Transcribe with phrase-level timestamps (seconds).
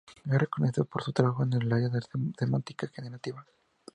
[0.27, 3.45] Es reconocido por su trabajo en el área de la semántica generativa.